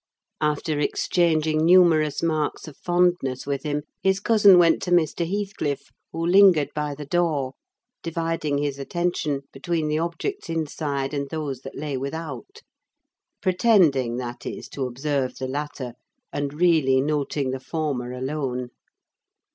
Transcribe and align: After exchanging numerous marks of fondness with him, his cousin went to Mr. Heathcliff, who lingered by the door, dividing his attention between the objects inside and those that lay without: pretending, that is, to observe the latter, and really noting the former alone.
After 0.41 0.79
exchanging 0.79 1.63
numerous 1.63 2.23
marks 2.23 2.67
of 2.67 2.75
fondness 2.75 3.45
with 3.45 3.61
him, 3.61 3.83
his 4.01 4.19
cousin 4.19 4.57
went 4.57 4.81
to 4.81 4.89
Mr. 4.89 5.29
Heathcliff, 5.29 5.91
who 6.11 6.25
lingered 6.25 6.69
by 6.73 6.95
the 6.95 7.05
door, 7.05 7.53
dividing 8.01 8.57
his 8.57 8.79
attention 8.79 9.41
between 9.53 9.89
the 9.89 9.99
objects 9.99 10.49
inside 10.49 11.13
and 11.13 11.29
those 11.29 11.59
that 11.61 11.77
lay 11.77 11.97
without: 11.97 12.63
pretending, 13.43 14.17
that 14.17 14.43
is, 14.47 14.67
to 14.69 14.87
observe 14.87 15.35
the 15.37 15.47
latter, 15.47 15.93
and 16.33 16.51
really 16.51 16.99
noting 16.99 17.51
the 17.51 17.59
former 17.59 18.11
alone. 18.11 18.69